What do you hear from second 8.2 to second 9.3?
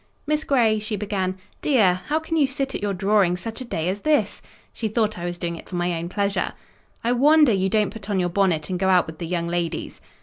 bonnet and go out with the